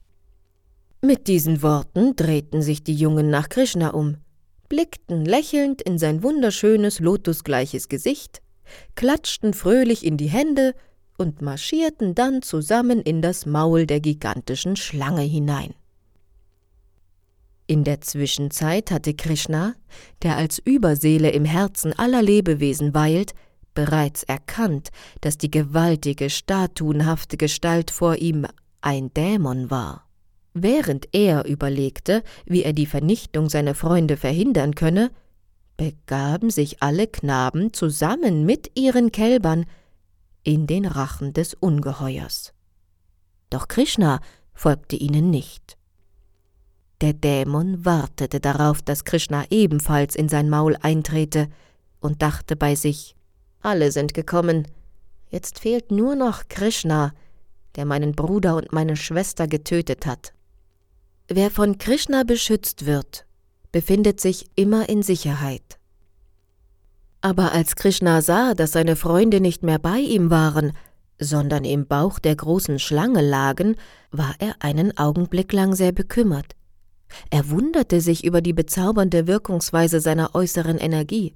Mit 1.00 1.26
diesen 1.26 1.62
Worten 1.62 2.16
drehten 2.16 2.62
sich 2.62 2.84
die 2.84 2.94
Jungen 2.94 3.30
nach 3.30 3.48
Krishna 3.48 3.90
um, 3.90 4.18
blickten 4.68 5.24
lächelnd 5.24 5.82
in 5.82 5.98
sein 5.98 6.22
wunderschönes 6.22 7.00
lotusgleiches 7.00 7.88
Gesicht 7.88 8.40
klatschten 8.94 9.54
fröhlich 9.54 10.04
in 10.04 10.16
die 10.16 10.28
Hände 10.28 10.74
und 11.16 11.42
marschierten 11.42 12.14
dann 12.14 12.42
zusammen 12.42 13.00
in 13.00 13.22
das 13.22 13.46
Maul 13.46 13.86
der 13.86 14.00
gigantischen 14.00 14.76
Schlange 14.76 15.22
hinein. 15.22 15.74
In 17.66 17.84
der 17.84 18.00
Zwischenzeit 18.02 18.90
hatte 18.90 19.14
Krishna, 19.14 19.74
der 20.22 20.36
als 20.36 20.58
Überseele 20.58 21.30
im 21.30 21.46
Herzen 21.46 21.92
aller 21.98 22.20
Lebewesen 22.20 22.94
weilt, 22.94 23.34
bereits 23.72 24.22
erkannt, 24.22 24.90
dass 25.22 25.38
die 25.38 25.50
gewaltige, 25.50 26.30
statuenhafte 26.30 27.36
Gestalt 27.36 27.90
vor 27.90 28.16
ihm 28.16 28.46
ein 28.82 29.12
Dämon 29.14 29.70
war. 29.70 30.06
Während 30.52 31.08
er 31.12 31.46
überlegte, 31.46 32.22
wie 32.46 32.62
er 32.62 32.72
die 32.72 32.86
Vernichtung 32.86 33.48
seiner 33.48 33.74
Freunde 33.74 34.16
verhindern 34.16 34.74
könne, 34.74 35.10
begaben 35.76 36.50
sich 36.50 36.82
alle 36.82 37.08
Knaben 37.08 37.72
zusammen 37.72 38.44
mit 38.44 38.70
ihren 38.78 39.10
Kälbern 39.10 39.66
in 40.44 40.66
den 40.66 40.86
Rachen 40.86 41.32
des 41.32 41.54
Ungeheuers. 41.54 42.52
Doch 43.50 43.66
Krishna 43.68 44.20
folgte 44.52 44.96
ihnen 44.96 45.30
nicht. 45.30 45.76
Der 47.00 47.12
Dämon 47.12 47.84
wartete 47.84 48.40
darauf, 48.40 48.80
dass 48.80 49.04
Krishna 49.04 49.44
ebenfalls 49.50 50.14
in 50.14 50.28
sein 50.28 50.48
Maul 50.48 50.76
eintrete 50.80 51.48
und 52.00 52.22
dachte 52.22 52.56
bei 52.56 52.74
sich, 52.76 53.16
alle 53.60 53.90
sind 53.90 54.14
gekommen, 54.14 54.68
jetzt 55.30 55.58
fehlt 55.58 55.90
nur 55.90 56.14
noch 56.14 56.48
Krishna, 56.48 57.12
der 57.76 57.84
meinen 57.84 58.12
Bruder 58.12 58.56
und 58.56 58.72
meine 58.72 58.96
Schwester 58.96 59.48
getötet 59.48 60.06
hat. 60.06 60.32
Wer 61.28 61.50
von 61.50 61.78
Krishna 61.78 62.22
beschützt 62.22 62.86
wird, 62.86 63.26
befindet 63.72 64.20
sich 64.20 64.46
immer 64.54 64.88
in 64.88 65.02
Sicherheit. 65.02 65.78
Aber 67.24 67.52
als 67.52 67.74
Krishna 67.74 68.20
sah, 68.20 68.52
dass 68.52 68.72
seine 68.72 68.96
Freunde 68.96 69.40
nicht 69.40 69.62
mehr 69.62 69.78
bei 69.78 69.96
ihm 69.96 70.28
waren, 70.28 70.72
sondern 71.18 71.64
im 71.64 71.86
Bauch 71.86 72.18
der 72.18 72.36
großen 72.36 72.78
Schlange 72.78 73.22
lagen, 73.22 73.76
war 74.10 74.34
er 74.40 74.56
einen 74.58 74.98
Augenblick 74.98 75.50
lang 75.54 75.74
sehr 75.74 75.92
bekümmert. 75.92 76.54
Er 77.30 77.48
wunderte 77.48 78.02
sich 78.02 78.24
über 78.24 78.42
die 78.42 78.52
bezaubernde 78.52 79.26
Wirkungsweise 79.26 80.00
seiner 80.00 80.34
äußeren 80.34 80.76
Energie. 80.76 81.34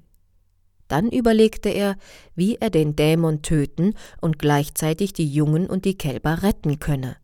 Dann 0.88 1.08
überlegte 1.08 1.70
er, 1.70 1.96
wie 2.34 2.56
er 2.56 2.68
den 2.68 2.94
Dämon 2.94 3.40
töten 3.40 3.94
und 4.20 4.38
gleichzeitig 4.38 5.14
die 5.14 5.32
Jungen 5.32 5.66
und 5.66 5.86
die 5.86 5.96
Kälber 5.96 6.42
retten 6.42 6.80
könne. 6.80 7.16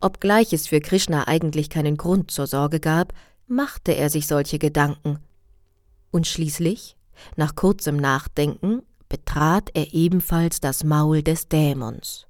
Obgleich 0.00 0.52
es 0.52 0.68
für 0.68 0.80
Krishna 0.80 1.26
eigentlich 1.26 1.70
keinen 1.70 1.96
Grund 1.96 2.30
zur 2.30 2.46
Sorge 2.46 2.78
gab, 2.78 3.14
machte 3.48 3.96
er 3.96 4.10
sich 4.10 4.28
solche 4.28 4.60
Gedanken. 4.60 5.18
Und 6.12 6.28
schließlich, 6.28 6.96
nach 7.36 7.54
kurzem 7.54 7.96
Nachdenken, 7.96 8.82
betrat 9.08 9.70
er 9.74 9.92
ebenfalls 9.92 10.60
das 10.60 10.84
Maul 10.84 11.22
des 11.22 11.48
Dämons. 11.48 12.26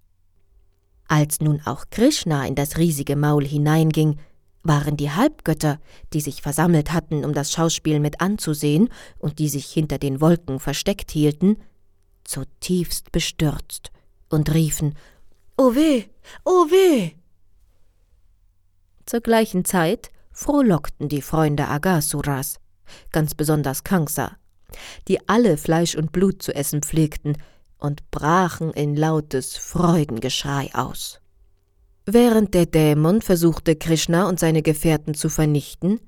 Als 1.09 1.40
nun 1.40 1.61
auch 1.64 1.87
Krishna 1.90 2.47
in 2.47 2.54
das 2.54 2.78
riesige 2.78 3.16
Maul 3.16 3.44
hineinging, 3.44 4.18
waren 4.62 4.97
die 4.97 5.11
Halbgötter, 5.11 5.80
die 6.12 6.20
sich 6.20 6.42
versammelt 6.42 6.92
hatten, 6.92 7.25
um 7.25 7.32
das 7.32 7.52
Schauspiel 7.52 7.99
mit 8.00 8.20
anzusehen 8.20 8.88
und 9.18 9.38
die 9.38 9.49
sich 9.49 9.66
hinter 9.66 9.99
den 9.99 10.20
Wolken 10.20 10.61
versteckt 10.61 11.11
hielten, 11.11 11.56
zutiefst 12.25 13.11
bestürzt 13.12 13.90
und 14.28 14.52
riefen 14.54 14.94
O 15.56 15.75
weh, 15.75 16.04
o 16.44 16.70
weh. 16.70 17.12
Zur 19.04 19.20
gleichen 19.20 19.64
Zeit 19.64 20.11
frohlockten 20.32 21.09
die 21.09 21.23
Freunde 21.23 21.68
Agasuras, 21.68 22.61
ganz 23.12 23.35
besonders 23.35 23.85
Kansa, 23.85 24.37
die 25.09 25.27
alle 25.29 25.57
Fleisch 25.57 25.95
und 25.95 26.12
Blut 26.12 26.43
zu 26.43 26.55
essen 26.55 26.83
pflegten 26.83 27.37
und 27.79 28.11
brachen 28.11 28.71
in 28.73 28.97
lautes 28.97 29.57
Freudengeschrei 29.57 30.71
aus. 30.75 31.21
Während 32.07 32.55
der 32.55 32.67
Dämon 32.67 33.23
versuchte, 33.23 33.77
Krishna 33.77 34.29
und 34.29 34.41
seine 34.41 34.62
Gefährten 34.62 35.15
zu 35.15 35.29
vernichten, 35.29 36.00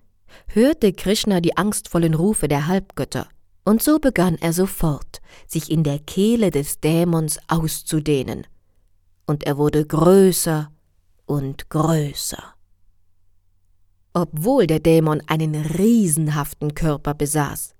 hörte 0.48 0.92
Krishna 0.92 1.40
die 1.40 1.56
angstvollen 1.56 2.14
Rufe 2.14 2.48
der 2.48 2.66
Halbgötter, 2.66 3.28
und 3.64 3.82
so 3.82 3.98
begann 3.98 4.36
er 4.40 4.52
sofort, 4.52 5.20
sich 5.46 5.70
in 5.70 5.84
der 5.84 6.00
Kehle 6.00 6.50
des 6.50 6.80
Dämons 6.80 7.38
auszudehnen, 7.48 8.46
und 9.26 9.44
er 9.44 9.56
wurde 9.56 9.86
größer 9.86 10.72
und 11.26 11.70
größer. 11.70 12.42
Obwohl 14.14 14.66
der 14.66 14.80
Dämon 14.80 15.22
einen 15.26 15.54
riesenhaften 15.54 16.74
Körper 16.74 17.14
besaß, 17.14 17.74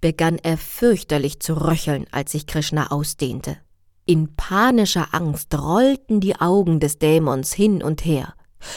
begann 0.00 0.38
er 0.38 0.56
fürchterlich 0.56 1.40
zu 1.40 1.54
röcheln, 1.54 2.06
als 2.10 2.32
sich 2.32 2.46
Krishna 2.46 2.90
ausdehnte. 2.90 3.56
In 4.04 4.34
panischer 4.36 5.08
Angst 5.12 5.54
rollten 5.54 6.20
die 6.20 6.40
Augen 6.40 6.80
des 6.80 6.98
Dämons 6.98 7.52
hin 7.52 7.82
und 7.82 8.04
her, 8.04 8.34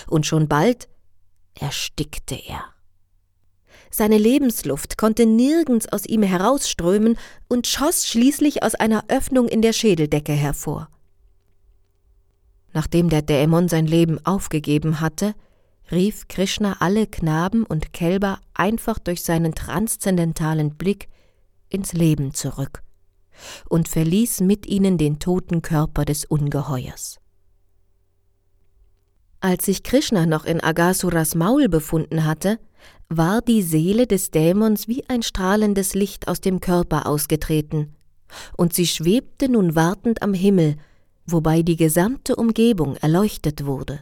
und 0.08 0.26
schon 0.26 0.48
bald 0.48 0.90
erstickte 1.60 2.36
er. 2.36 2.66
Seine 3.90 4.18
Lebensluft 4.18 4.98
konnte 4.98 5.26
nirgends 5.26 5.88
aus 5.88 6.06
ihm 6.06 6.24
herausströmen 6.24 7.18
und 7.50 7.68
schoss 7.68 8.08
schließlich 8.08 8.64
aus 8.64 8.76
einer 8.76 9.04
Öffnung 9.10 9.48
in 9.48 9.62
der 9.62 9.74
Schädeldecke 9.74 10.32
hervor. 10.32 10.90
Nachdem 12.74 13.10
der 13.10 13.22
Dämon 13.22 13.68
sein 13.68 13.86
Leben 13.86 14.26
aufgegeben 14.26 15.02
hatte, 15.02 15.34
rief 15.92 16.28
Krishna 16.28 16.78
alle 16.80 17.08
Knaben 17.08 17.64
und 17.64 17.94
Kälber 17.94 18.40
einfach 18.54 19.00
durch 19.00 19.24
seinen 19.24 19.54
transzendentalen 19.56 20.76
Blick 20.76 21.10
ins 21.70 21.94
Leben 21.94 22.34
zurück 22.34 22.84
und 23.70 23.88
verließ 23.88 24.42
mit 24.42 24.66
ihnen 24.66 24.98
den 24.98 25.20
toten 25.20 25.62
Körper 25.62 26.06
des 26.06 26.26
Ungeheuers. 26.26 27.18
Als 29.40 29.66
sich 29.66 29.84
Krishna 29.84 30.26
noch 30.26 30.46
in 30.46 30.62
Agasuras 30.62 31.34
Maul 31.34 31.68
befunden 31.68 32.26
hatte, 32.26 32.60
war 33.10 33.42
die 33.42 33.64
Seele 33.64 34.06
des 34.06 34.32
Dämons 34.32 34.88
wie 34.88 35.08
ein 35.10 35.24
strahlendes 35.24 35.96
Licht 35.96 36.28
aus 36.28 36.42
dem 36.42 36.60
Körper 36.60 37.08
ausgetreten, 37.08 37.96
und 38.56 38.74
sie 38.74 38.88
schwebte 38.88 39.50
nun 39.50 39.76
wartend 39.76 40.22
am 40.22 40.34
Himmel, 40.34 40.78
wobei 41.26 41.64
die 41.64 41.76
gesamte 41.76 42.36
Umgebung 42.36 42.96
erleuchtet 42.98 43.66
wurde. 43.66 44.02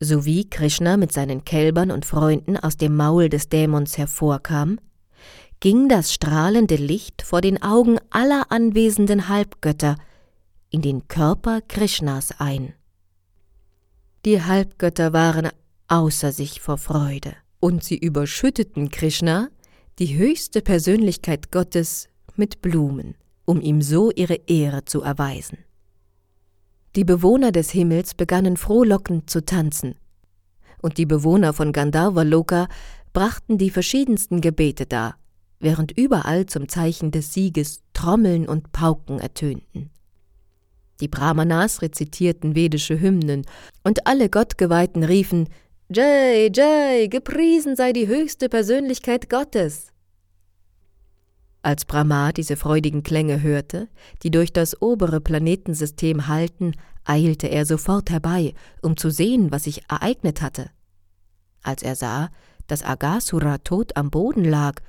Sowie 0.00 0.44
Krishna 0.48 0.96
mit 0.96 1.12
seinen 1.12 1.44
Kälbern 1.44 1.90
und 1.90 2.04
Freunden 2.04 2.56
aus 2.56 2.76
dem 2.76 2.96
Maul 2.96 3.28
des 3.28 3.48
Dämons 3.48 3.96
hervorkam, 3.96 4.78
ging 5.60 5.88
das 5.88 6.12
strahlende 6.12 6.76
Licht 6.76 7.22
vor 7.22 7.40
den 7.40 7.62
Augen 7.62 7.98
aller 8.10 8.50
anwesenden 8.50 9.28
Halbgötter 9.28 9.96
in 10.70 10.82
den 10.82 11.08
Körper 11.08 11.60
Krishnas 11.62 12.38
ein. 12.38 12.74
Die 14.24 14.42
Halbgötter 14.42 15.12
waren 15.12 15.48
außer 15.88 16.32
sich 16.32 16.60
vor 16.60 16.78
Freude, 16.78 17.34
und 17.60 17.84
sie 17.84 17.96
überschütteten 17.96 18.90
Krishna, 18.90 19.48
die 19.98 20.16
höchste 20.18 20.60
Persönlichkeit 20.60 21.50
Gottes, 21.50 22.08
mit 22.34 22.60
Blumen, 22.60 23.14
um 23.46 23.60
ihm 23.60 23.80
so 23.80 24.10
ihre 24.10 24.34
Ehre 24.46 24.84
zu 24.84 25.00
erweisen. 25.00 25.58
Die 26.96 27.04
Bewohner 27.04 27.52
des 27.52 27.70
Himmels 27.72 28.14
begannen 28.14 28.56
frohlockend 28.56 29.28
zu 29.28 29.44
tanzen, 29.44 29.96
und 30.80 30.96
die 30.96 31.04
Bewohner 31.04 31.52
von 31.52 31.72
Gandharva-Loka 31.72 32.68
brachten 33.12 33.58
die 33.58 33.68
verschiedensten 33.68 34.40
Gebete 34.40 34.86
dar, 34.86 35.18
während 35.60 35.92
überall 35.92 36.46
zum 36.46 36.70
Zeichen 36.70 37.10
des 37.10 37.34
Sieges 37.34 37.82
Trommeln 37.92 38.48
und 38.48 38.72
Pauken 38.72 39.18
ertönten. 39.18 39.90
Die 41.00 41.08
Brahmanas 41.08 41.82
rezitierten 41.82 42.54
vedische 42.54 42.98
Hymnen, 42.98 43.44
und 43.84 44.06
alle 44.06 44.30
Gottgeweihten 44.30 45.02
riefen 45.02 45.50
Jai, 45.90 46.50
Jai, 46.50 47.08
gepriesen 47.08 47.76
sei 47.76 47.92
die 47.92 48.06
höchste 48.06 48.48
Persönlichkeit 48.48 49.28
Gottes. 49.28 49.92
Als 51.66 51.84
Brahma 51.84 52.30
diese 52.30 52.54
freudigen 52.54 53.02
Klänge 53.02 53.42
hörte, 53.42 53.88
die 54.22 54.30
durch 54.30 54.52
das 54.52 54.80
obere 54.80 55.20
Planetensystem 55.20 56.28
hallten, 56.28 56.76
eilte 57.04 57.48
er 57.48 57.66
sofort 57.66 58.08
herbei, 58.08 58.54
um 58.82 58.96
zu 58.96 59.10
sehen, 59.10 59.50
was 59.50 59.64
sich 59.64 59.82
ereignet 59.90 60.42
hatte. 60.42 60.70
Als 61.64 61.82
er 61.82 61.96
sah, 61.96 62.30
dass 62.68 62.84
Agasura 62.84 63.58
tot 63.58 63.96
am 63.96 64.12
Boden 64.12 64.44
lag, 64.44 64.80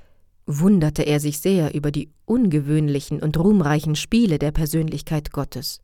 wunderte 0.46 1.02
er 1.02 1.18
sich 1.18 1.40
sehr 1.40 1.74
über 1.74 1.90
die 1.90 2.12
ungewöhnlichen 2.26 3.20
und 3.24 3.36
ruhmreichen 3.36 3.96
Spiele 3.96 4.38
der 4.38 4.52
Persönlichkeit 4.52 5.32
Gottes. 5.32 5.80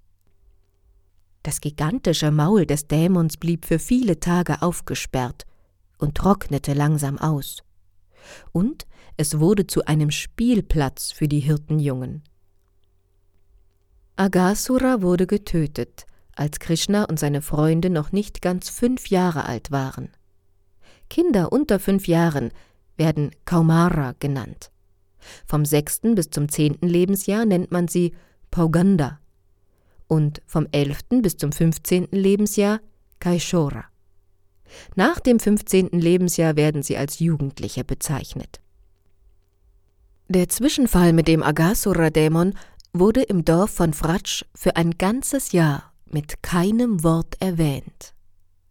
Das 1.43 1.61
gigantische 1.61 2.31
Maul 2.31 2.67
des 2.67 2.87
Dämons 2.87 3.37
blieb 3.37 3.67
für 3.67 3.81
viele 3.81 4.21
Tage 4.21 4.63
aufgesperrt 4.63 5.45
und 5.99 6.15
trocknete 6.15 6.73
langsam 6.73 7.19
aus. 7.19 7.65
Und 8.53 8.87
es 9.16 9.38
wurde 9.38 9.66
zu 9.66 9.85
einem 9.85 10.11
Spielplatz 10.11 11.12
für 11.12 11.28
die 11.28 11.40
Hirtenjungen. 11.40 12.23
Agasura 14.16 15.02
wurde 15.02 15.26
getötet, 15.26 16.06
als 16.37 16.59
Krishna 16.59 17.04
und 17.04 17.18
seine 17.18 17.42
Freunde 17.42 17.90
noch 17.90 18.12
nicht 18.12 18.42
ganz 18.42 18.68
fünf 18.68 19.09
Jahre 19.09 19.44
alt 19.44 19.71
waren. 19.71 20.11
Kinder 21.11 21.52
unter 21.52 21.78
fünf 21.78 22.09
Jahren 22.09 22.50
werden 22.97 23.30
Kaumara 23.44 24.14
genannt. 24.18 24.71
Vom 25.47 25.64
sechsten 25.64 26.14
bis 26.14 26.30
zum 26.30 26.49
zehnten 26.49 26.88
Lebensjahr 26.88 27.44
nennt 27.44 27.71
man 27.71 27.88
sie 27.88 28.14
Pauganda 28.50 29.21
und 30.06 30.42
vom 30.47 30.66
elften 30.71 31.23
bis 31.23 31.37
zum 31.37 31.52
fünfzehnten 31.52 32.16
Lebensjahr 32.16 32.80
Kaishora. 33.21 33.85
Nach 34.97 35.21
dem 35.21 35.40
fünfzehnten 35.40 36.00
Lebensjahr 36.00 36.56
werden 36.56 36.83
sie 36.83 36.97
als 36.97 37.18
Jugendliche 37.21 37.85
bezeichnet. 37.85 38.61
Der 40.28 40.49
Zwischenfall 40.49 41.12
mit 41.12 41.28
dem 41.28 41.43
Agasura-Dämon 41.43 42.54
wurde 42.95 43.23
im 43.23 43.45
Dorf 43.45 43.71
von 43.71 43.93
Fratsch 43.93 44.47
für 44.54 44.75
ein 44.76 44.93
ganzes 44.93 45.52
Jahr 45.52 45.93
mit 46.10 46.43
keinem 46.43 47.04
Wort 47.04 47.37
erwähnt. 47.41 48.15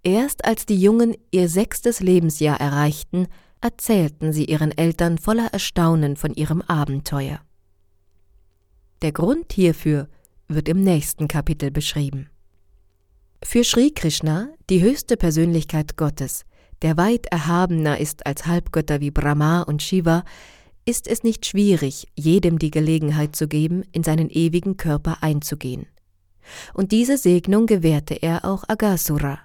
Erst 0.02 0.46
als 0.46 0.66
die 0.66 0.82
Jungen 0.82 1.16
ihr 1.30 1.48
sechstes 1.48 2.00
Lebensjahr 2.00 2.60
erreichten, 2.60 3.28
erzählten 3.62 4.34
sie 4.34 4.46
ihren 4.46 4.76
Eltern 4.76 5.20
voller 5.20 5.54
Erstaunen 5.54 6.16
von 6.16 6.34
ihrem 6.34 6.64
Abenteuer. 6.64 7.40
Der 9.04 9.12
Grund 9.12 9.54
hierfür 9.54 10.08
wird 10.48 10.68
im 10.68 10.82
nächsten 10.82 11.28
Kapitel 11.28 11.70
beschrieben. 11.70 12.30
Für 13.44 13.64
Sri 13.64 13.92
Krishna, 13.92 14.50
die 14.72 14.82
höchste 14.82 15.18
Persönlichkeit 15.18 15.98
Gottes, 15.98 16.46
der 16.82 16.98
weit 16.98 17.28
erhabener 17.28 18.00
ist 18.00 18.26
als 18.26 18.48
Halbgötter 18.48 19.02
wie 19.02 19.12
Brahma 19.12 19.62
und 19.62 19.84
Shiva, 19.84 20.24
ist 20.86 21.08
es 21.08 21.24
nicht 21.24 21.46
schwierig, 21.46 22.08
jedem 22.16 22.60
die 22.60 22.72
Gelegenheit 22.72 23.36
zu 23.36 23.48
geben, 23.48 23.84
in 23.92 24.04
seinen 24.04 24.30
ewigen 24.30 24.78
Körper 24.78 25.18
einzugehen. 25.22 25.88
Und 26.74 26.92
diese 26.92 27.18
Segnung 27.18 27.66
gewährte 27.66 28.16
er 28.16 28.46
auch 28.46 28.64
Agasura. 28.68 29.40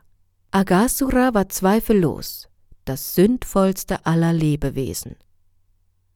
Agasura 0.50 1.34
war 1.34 1.48
zweifellos 1.48 2.48
das 2.88 3.14
sündvollste 3.14 4.06
aller 4.06 4.32
Lebewesen. 4.32 5.16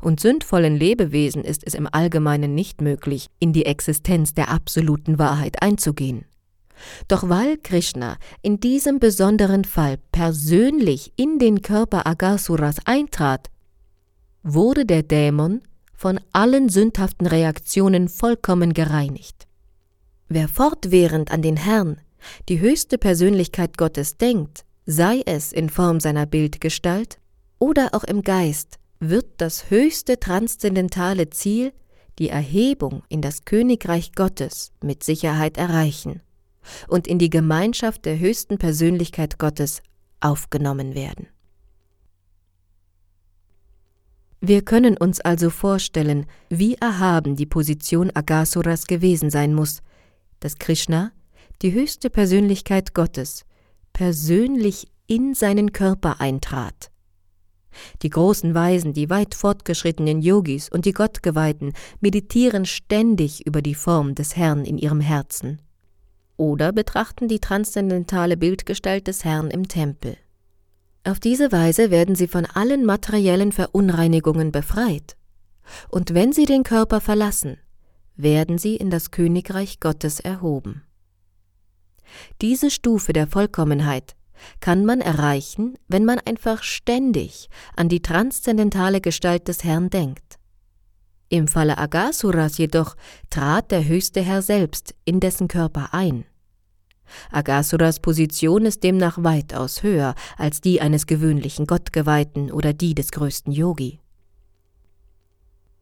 Und 0.00 0.20
sündvollen 0.20 0.74
Lebewesen 0.74 1.44
ist 1.44 1.62
es 1.64 1.74
im 1.74 1.86
Allgemeinen 1.90 2.54
nicht 2.54 2.80
möglich, 2.80 3.28
in 3.38 3.52
die 3.52 3.66
Existenz 3.66 4.32
der 4.32 4.50
absoluten 4.50 5.18
Wahrheit 5.18 5.62
einzugehen. 5.62 6.24
Doch 7.06 7.28
weil 7.28 7.58
Krishna 7.58 8.16
in 8.40 8.58
diesem 8.58 8.98
besonderen 8.98 9.64
Fall 9.64 9.98
persönlich 10.10 11.12
in 11.16 11.38
den 11.38 11.62
Körper 11.62 12.06
Agasuras 12.06 12.78
eintrat, 12.86 13.50
wurde 14.42 14.86
der 14.86 15.02
Dämon 15.02 15.62
von 15.94 16.20
allen 16.32 16.68
sündhaften 16.68 17.26
Reaktionen 17.26 18.08
vollkommen 18.08 18.74
gereinigt. 18.74 19.46
Wer 20.28 20.48
fortwährend 20.48 21.30
an 21.30 21.42
den 21.42 21.56
Herrn, 21.56 22.00
die 22.48 22.60
höchste 22.60 22.98
Persönlichkeit 22.98 23.76
Gottes, 23.78 24.16
denkt, 24.16 24.64
sei 24.86 25.22
es 25.26 25.52
in 25.52 25.68
Form 25.68 26.00
seiner 26.00 26.26
Bildgestalt 26.26 27.18
oder 27.58 27.90
auch 27.92 28.04
im 28.04 28.22
Geist, 28.22 28.78
wird 28.98 29.26
das 29.36 29.70
höchste 29.70 30.18
transzendentale 30.18 31.30
Ziel, 31.30 31.72
die 32.18 32.28
Erhebung 32.28 33.02
in 33.08 33.20
das 33.20 33.44
Königreich 33.44 34.12
Gottes, 34.14 34.72
mit 34.82 35.02
Sicherheit 35.04 35.56
erreichen 35.56 36.20
und 36.88 37.06
in 37.06 37.18
die 37.18 37.30
Gemeinschaft 37.30 38.04
der 38.04 38.18
höchsten 38.18 38.58
Persönlichkeit 38.58 39.38
Gottes 39.38 39.82
aufgenommen 40.20 40.94
werden. 40.94 41.28
Wir 44.44 44.62
können 44.62 44.96
uns 44.96 45.20
also 45.20 45.50
vorstellen, 45.50 46.26
wie 46.48 46.74
erhaben 46.74 47.36
die 47.36 47.46
Position 47.46 48.10
Agasuras 48.12 48.88
gewesen 48.88 49.30
sein 49.30 49.54
muss, 49.54 49.82
dass 50.40 50.58
Krishna, 50.58 51.12
die 51.62 51.72
höchste 51.72 52.10
Persönlichkeit 52.10 52.92
Gottes, 52.92 53.44
persönlich 53.92 54.88
in 55.06 55.34
seinen 55.34 55.70
Körper 55.70 56.20
eintrat. 56.20 56.90
Die 58.02 58.10
großen 58.10 58.52
Weisen, 58.52 58.92
die 58.92 59.10
weit 59.10 59.36
fortgeschrittenen 59.36 60.20
Yogis 60.20 60.68
und 60.68 60.86
die 60.86 60.92
Gottgeweihten 60.92 61.72
meditieren 62.00 62.66
ständig 62.66 63.46
über 63.46 63.62
die 63.62 63.76
Form 63.76 64.16
des 64.16 64.34
Herrn 64.34 64.64
in 64.64 64.76
ihrem 64.76 65.00
Herzen 65.00 65.62
oder 66.36 66.72
betrachten 66.72 67.28
die 67.28 67.38
transzendentale 67.38 68.36
Bildgestalt 68.36 69.06
des 69.06 69.24
Herrn 69.24 69.52
im 69.52 69.68
Tempel. 69.68 70.16
Auf 71.04 71.18
diese 71.18 71.50
Weise 71.50 71.90
werden 71.90 72.14
sie 72.14 72.28
von 72.28 72.46
allen 72.46 72.84
materiellen 72.84 73.52
Verunreinigungen 73.52 74.52
befreit. 74.52 75.16
Und 75.88 76.14
wenn 76.14 76.32
sie 76.32 76.44
den 76.44 76.62
Körper 76.62 77.00
verlassen, 77.00 77.58
werden 78.14 78.58
sie 78.58 78.76
in 78.76 78.90
das 78.90 79.10
Königreich 79.10 79.80
Gottes 79.80 80.20
erhoben. 80.20 80.82
Diese 82.40 82.70
Stufe 82.70 83.12
der 83.12 83.26
Vollkommenheit 83.26 84.14
kann 84.60 84.84
man 84.84 85.00
erreichen, 85.00 85.76
wenn 85.88 86.04
man 86.04 86.18
einfach 86.18 86.62
ständig 86.62 87.48
an 87.76 87.88
die 87.88 88.02
transzendentale 88.02 89.00
Gestalt 89.00 89.48
des 89.48 89.64
Herrn 89.64 89.90
denkt. 89.90 90.38
Im 91.28 91.48
Falle 91.48 91.78
Agasuras 91.78 92.58
jedoch 92.58 92.96
trat 93.30 93.70
der 93.70 93.86
höchste 93.86 94.20
Herr 94.20 94.42
selbst 94.42 94.94
in 95.04 95.18
dessen 95.18 95.48
Körper 95.48 95.94
ein. 95.94 96.26
Agasuras 97.30 98.00
Position 98.00 98.66
ist 98.66 98.82
demnach 98.82 99.22
weitaus 99.22 99.82
höher 99.82 100.14
als 100.36 100.60
die 100.60 100.80
eines 100.80 101.06
gewöhnlichen 101.06 101.66
Gottgeweihten 101.66 102.50
oder 102.50 102.72
die 102.72 102.94
des 102.94 103.10
größten 103.10 103.52
Yogi. 103.52 104.00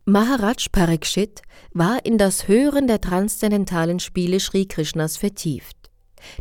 Maharaj 0.06 0.70
Parikshit 0.72 1.42
war 1.72 2.04
in 2.04 2.18
das 2.18 2.48
Hören 2.48 2.86
der 2.86 3.00
transzendentalen 3.00 4.00
Spiele 4.00 4.40
Sri 4.40 4.66
Krishnas 4.66 5.16
vertieft, 5.16 5.76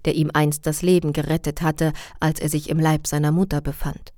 der 0.06 0.16
ihm 0.16 0.32
einst 0.34 0.66
das 0.66 0.82
Leben 0.82 1.14
gerettet 1.14 1.62
hatte, 1.62 1.94
als 2.20 2.40
er 2.40 2.50
sich 2.50 2.70
im 2.70 2.80
Leib 2.80 3.06
seiner 3.06 3.32
Mutter 3.32 3.62
befand. 3.62 4.14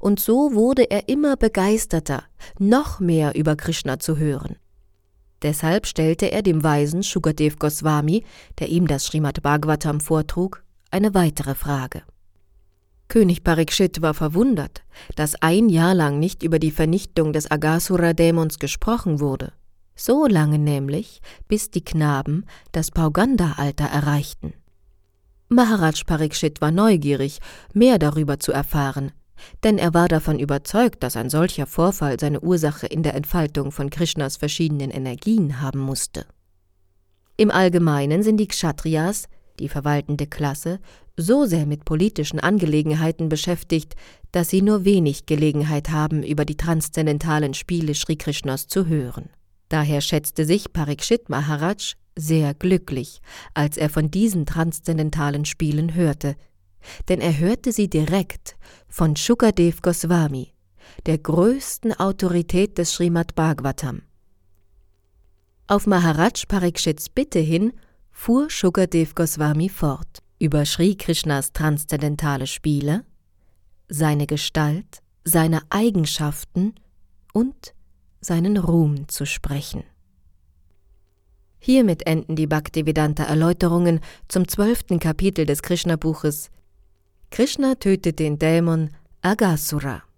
Und 0.00 0.20
so 0.20 0.54
wurde 0.54 0.90
er 0.90 1.08
immer 1.08 1.36
begeisterter, 1.36 2.24
noch 2.58 2.98
mehr 2.98 3.34
über 3.34 3.56
Krishna 3.56 3.98
zu 3.98 4.16
hören. 4.16 4.56
Deshalb 5.42 5.86
stellte 5.86 6.30
er 6.30 6.42
dem 6.42 6.62
Weisen 6.62 7.02
Shukadev 7.02 7.58
Goswami, 7.58 8.24
der 8.58 8.68
ihm 8.68 8.86
das 8.86 9.06
Srimad 9.06 9.42
Bhagavatam 9.42 10.00
vortrug, 10.00 10.62
eine 10.90 11.14
weitere 11.14 11.54
Frage. 11.54 12.02
König 13.08 13.44
Parikshit 13.44 14.00
war 14.00 14.14
verwundert, 14.14 14.84
dass 15.16 15.34
ein 15.42 15.68
Jahr 15.68 15.94
lang 15.94 16.18
nicht 16.18 16.42
über 16.42 16.58
die 16.58 16.70
Vernichtung 16.70 17.32
des 17.32 17.50
Agasura-Dämons 17.50 18.58
gesprochen 18.58 19.20
wurde. 19.20 19.52
So 19.94 20.26
lange 20.26 20.58
nämlich, 20.58 21.20
bis 21.48 21.70
die 21.70 21.84
Knaben 21.84 22.46
das 22.70 22.90
Pauganda-Alter 22.90 23.84
erreichten. 23.84 24.54
Maharaj 25.48 26.04
Parikshit 26.06 26.62
war 26.62 26.70
neugierig, 26.70 27.40
mehr 27.74 27.98
darüber 27.98 28.38
zu 28.38 28.52
erfahren, 28.52 29.12
denn 29.64 29.78
er 29.78 29.94
war 29.94 30.08
davon 30.08 30.38
überzeugt, 30.38 31.02
dass 31.02 31.16
ein 31.16 31.30
solcher 31.30 31.66
Vorfall 31.66 32.18
seine 32.18 32.40
Ursache 32.40 32.86
in 32.86 33.02
der 33.02 33.14
Entfaltung 33.14 33.72
von 33.72 33.90
Krishnas 33.90 34.36
verschiedenen 34.36 34.90
Energien 34.90 35.60
haben 35.60 35.80
musste. 35.80 36.26
Im 37.36 37.50
Allgemeinen 37.50 38.22
sind 38.22 38.36
die 38.36 38.48
Kshatriyas, 38.48 39.28
die 39.58 39.68
verwaltende 39.68 40.26
Klasse, 40.26 40.80
so 41.16 41.44
sehr 41.44 41.66
mit 41.66 41.84
politischen 41.84 42.40
Angelegenheiten 42.40 43.28
beschäftigt, 43.28 43.94
dass 44.32 44.48
sie 44.48 44.62
nur 44.62 44.84
wenig 44.84 45.26
Gelegenheit 45.26 45.90
haben, 45.90 46.22
über 46.22 46.44
die 46.44 46.56
transzendentalen 46.56 47.54
Spiele 47.54 47.94
Sri 47.94 48.16
Krishnas 48.16 48.66
zu 48.66 48.86
hören. 48.86 49.30
Daher 49.68 50.00
schätzte 50.00 50.44
sich 50.44 50.72
Parikshit 50.72 51.28
Maharaj 51.28 51.94
sehr 52.16 52.54
glücklich, 52.54 53.20
als 53.54 53.76
er 53.76 53.88
von 53.88 54.10
diesen 54.10 54.46
transzendentalen 54.46 55.44
Spielen 55.44 55.94
hörte, 55.94 56.36
denn 57.08 57.20
er 57.20 57.38
hörte 57.38 57.72
sie 57.72 57.88
direkt 57.88 58.56
von 58.88 59.16
Shukadev 59.16 59.82
Goswami, 59.82 60.52
der 61.06 61.18
größten 61.18 61.92
Autorität 61.98 62.78
des 62.78 62.92
Srimad 62.92 63.34
Bhagavatam. 63.34 64.02
Auf 65.66 65.86
Maharaj 65.86 66.46
Parikshits 66.48 67.08
Bitte 67.08 67.38
hin 67.38 67.72
fuhr 68.10 68.50
Shukadev 68.50 69.14
Goswami 69.14 69.68
fort 69.68 70.22
über 70.38 70.66
Sri 70.66 70.96
Krishnas 70.96 71.52
transzendentale 71.52 72.46
Spiele, 72.46 73.04
seine 73.88 74.26
Gestalt, 74.26 75.02
seine 75.24 75.62
Eigenschaften 75.70 76.74
und 77.32 77.74
seinen 78.20 78.56
Ruhm 78.56 79.08
zu 79.08 79.24
sprechen. 79.24 79.84
Hiermit 81.58 82.06
enden 82.08 82.34
die 82.34 82.48
Bhaktivedanta 82.48 83.22
Erläuterungen 83.22 84.00
zum 84.26 84.48
zwölften 84.48 84.98
Kapitel 84.98 85.46
des 85.46 85.62
Krishna-Buches 85.62 86.50
Krishna 87.32 87.74
tötet 87.74 88.18
den 88.18 88.36
Dämon 88.38 88.90
Agasura. 89.22 90.11